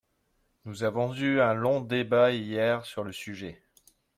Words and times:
Nous 0.65 0.83
avons 0.83 1.13
eu 1.13 1.41
un 1.41 1.53
long 1.53 1.79
débat 1.79 2.31
hier 2.31 2.87
sur 2.87 3.03
le 3.03 3.11
sujet. 3.11 3.61